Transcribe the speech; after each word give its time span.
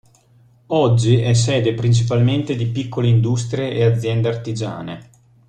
Oggi 0.69 1.17
è 1.21 1.31
sede 1.33 1.75
principalmente 1.75 2.55
di 2.55 2.65
piccole 2.65 3.07
industrie 3.07 3.69
e 3.71 3.83
aziende 3.83 4.29
artigiane. 4.29 5.09